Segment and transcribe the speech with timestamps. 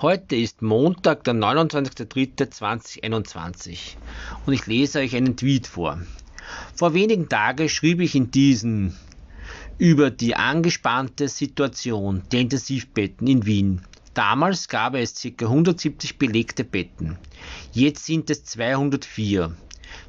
[0.00, 3.96] Heute ist Montag, der 29.03.2021
[4.46, 6.00] und ich lese euch einen Tweet vor.
[6.76, 8.96] Vor wenigen Tagen schrieb ich in diesen
[9.76, 13.80] über die angespannte Situation der Intensivbetten in Wien.
[14.14, 15.46] Damals gab es ca.
[15.46, 17.18] 170 belegte Betten.
[17.72, 19.52] Jetzt sind es 204.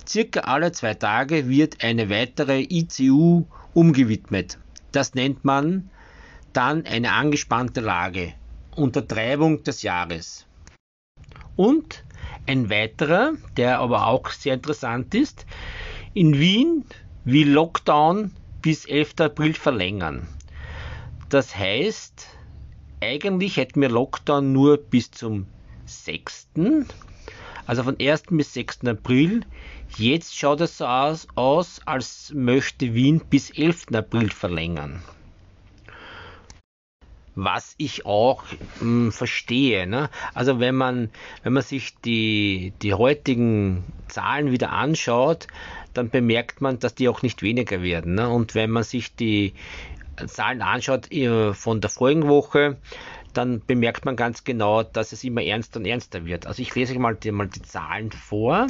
[0.08, 4.60] Circa alle zwei Tage wird eine weitere ICU umgewidmet.
[4.92, 5.90] Das nennt man
[6.54, 8.36] dann eine angespannte Lage.
[8.80, 10.46] Untertreibung des Jahres.
[11.56, 12.04] Und
[12.48, 15.46] ein weiterer, der aber auch sehr interessant ist,
[16.14, 16.86] in Wien
[17.26, 19.16] will Lockdown bis 11.
[19.20, 20.28] April verlängern.
[21.30, 22.28] Das heißt,
[23.02, 25.46] eigentlich hätten wir Lockdown nur bis zum
[25.86, 26.48] 6.
[27.68, 28.24] Also von 1.
[28.32, 28.86] bis 6.
[28.86, 29.42] April.
[29.98, 33.88] Jetzt schaut es so aus, als möchte Wien bis 11.
[33.94, 35.04] April verlängern
[37.44, 39.88] was ich auch mh, hm, verstehe.
[39.88, 40.10] Ne?
[40.34, 41.10] Also wenn man,
[41.44, 45.48] wenn man sich die, die heutigen Zahlen wieder anschaut,
[45.94, 48.16] dann bemerkt man, dass die auch nicht weniger werden.
[48.16, 48.30] Ne?
[48.30, 49.54] Und wenn man sich die
[50.28, 52.78] Zahlen anschaut äh, von der vorigen Woche,
[53.34, 56.46] dann bemerkt man ganz genau, dass es immer ernster und ernster wird.
[56.48, 58.68] Also ich lese euch mal die, mal die Zahlen vor.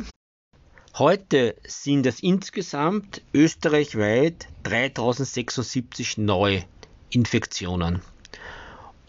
[0.97, 8.01] Heute sind es insgesamt österreichweit 3076 Neuinfektionen.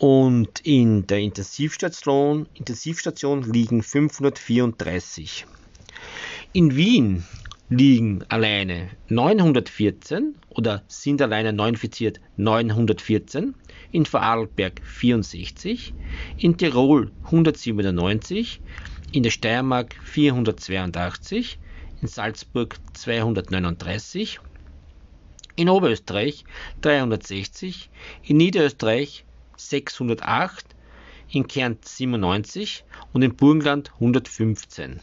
[0.01, 5.45] Und in der Intensivstation, Intensivstation liegen 534.
[6.55, 7.27] In Wien
[7.69, 13.55] liegen alleine 914 oder sind alleine neu infiziert 914,
[13.91, 15.92] in Vorarlberg 64,
[16.39, 18.63] in Tirol 197,
[19.13, 21.58] in der Steiermark 482,
[22.01, 24.41] in Salzburg 239,
[25.57, 26.47] in Oberösterreich
[26.80, 27.91] 360,
[28.23, 29.27] in Niederösterreich
[29.69, 30.65] 608,
[31.31, 35.01] in Kärnten 97 und im Burgenland 115.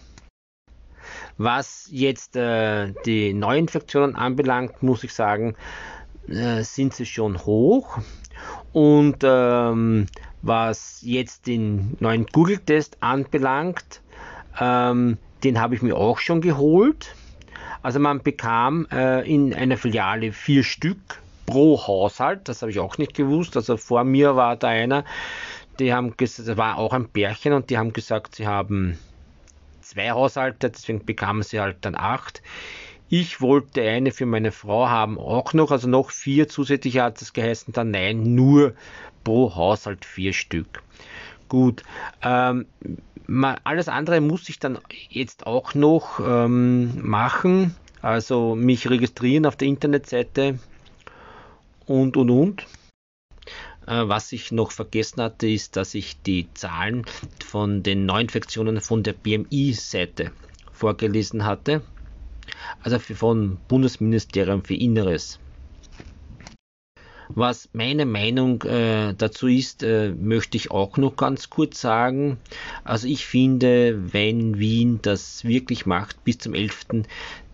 [1.38, 5.56] Was jetzt äh, die Neuinfektionen anbelangt, muss ich sagen,
[6.28, 8.00] äh, sind sie schon hoch.
[8.73, 10.07] Und ähm,
[10.41, 14.01] was jetzt den neuen Google-Test anbelangt,
[14.59, 17.16] ähm, den habe ich mir auch schon geholt.
[17.81, 22.47] Also man bekam äh, in einer Filiale vier Stück pro Haushalt.
[22.47, 23.57] Das habe ich auch nicht gewusst.
[23.57, 25.03] Also vor mir war da einer,
[25.79, 28.99] die haben gesagt, war auch ein Pärchen und die haben gesagt, sie haben
[29.81, 32.43] zwei Haushalte, deswegen bekamen sie halt dann acht.
[33.09, 37.31] Ich wollte eine für meine Frau haben, auch noch, also noch vier zusätzlich hat es
[37.31, 38.73] geheißen, dann nein, nur
[39.23, 40.83] pro Haushalt vier Stück.
[41.47, 41.83] Gut,
[42.21, 42.65] ähm,
[43.63, 44.77] alles andere muss ich dann
[45.09, 50.59] jetzt auch noch ähm, machen, also mich registrieren auf der Internetseite
[51.87, 52.67] und und und.
[53.87, 57.05] Äh, was ich noch vergessen hatte, ist, dass ich die Zahlen
[57.43, 60.31] von den Neuinfektionen von der BMI-Seite
[60.73, 61.81] vorgelesen hatte,
[62.81, 65.39] also von Bundesministerium für Inneres.
[67.29, 72.37] Was meine Meinung äh, dazu ist, äh, möchte ich auch noch ganz kurz sagen.
[72.85, 77.05] Also ich finde, wenn Wien das wirklich macht bis zum 11.,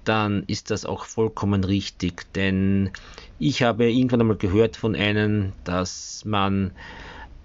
[0.03, 2.31] dann ist das auch vollkommen richtig.
[2.34, 2.91] Denn
[3.40, 6.75] ich habe irgendwann einmal gehört von einem, dass man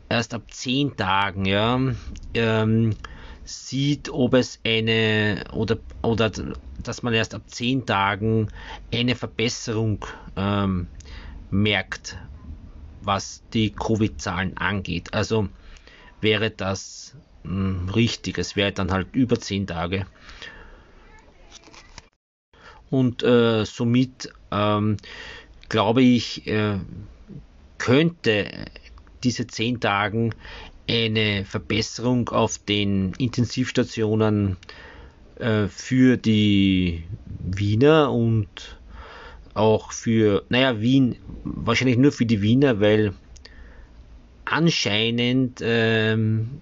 [0.08, 1.80] erst ab zehn Tagen ja,
[2.34, 2.96] ähm,
[3.44, 6.30] sieht, ob es eine oder, oder
[6.78, 8.48] dass man erst ab zehn Tagen
[8.92, 10.04] eine Verbesserung
[10.36, 10.88] ähm,
[11.50, 12.18] merkt,
[13.00, 15.14] was die Covid-Zahlen angeht.
[15.14, 15.48] Also
[16.20, 18.38] wäre das mh, hm, richtig.
[18.38, 20.06] Es wäre dann halt über zehn Tage
[22.90, 24.96] und äh, somit ähm,
[25.68, 26.78] glaube ich, äh,
[27.78, 28.66] könnte
[29.24, 30.34] diese zehn Tagen
[30.88, 34.56] eine Verbesserung auf den Intensivstationen
[35.38, 37.04] äh, für die
[37.38, 38.78] Wiener und
[39.54, 43.12] auch für, naja, Wien, wahrscheinlich nur für die Wiener, weil
[44.44, 46.60] anscheinend ähm,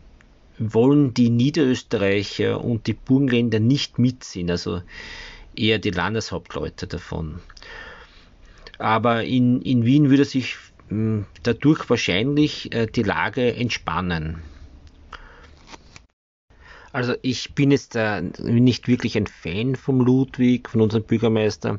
[0.58, 4.50] wollen die Niederösterreicher und die Burgenländer nicht mitziehen.
[4.50, 4.80] Also
[5.56, 7.40] eher die Landeshauptleute davon.
[8.78, 10.56] Aber in, in Wien würde sich
[10.88, 14.42] hm, dadurch wahrscheinlich äh, die Lage entspannen.
[16.92, 21.78] Also ich bin jetzt äh, nicht wirklich ein Fan vom Ludwig, von unserem Bürgermeister,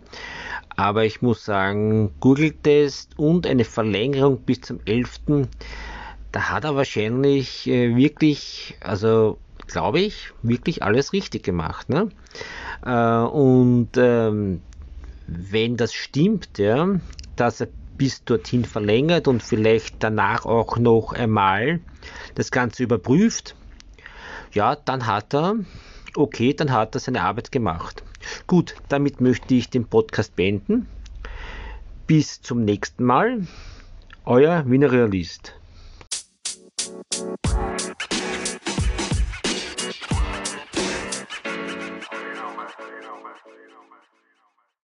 [0.76, 5.50] aber ich muss sagen, Google-Test und eine Verlängerung bis zum 11.
[6.32, 11.90] Da hat er wahrscheinlich äh, wirklich, also glaube ich, wirklich alles richtig gemacht.
[11.90, 12.10] Ne?
[12.86, 14.62] Äh, und ähm,
[15.28, 17.00] wenn das stimmt, ja,
[17.36, 17.68] dass er
[17.98, 21.80] bis dorthin verlängert und vielleicht danach auch noch einmal
[22.36, 23.56] das Ganze überprüft,
[24.54, 25.56] ja, dann hat er,
[26.16, 28.04] okay, dann hat er seine Arbeit gemacht.
[28.46, 30.88] Gut, damit möchte ich den Podcast beenden.
[32.08, 33.48] Bis zum nächsten Mal.
[34.26, 35.54] Euer Wiener Realist.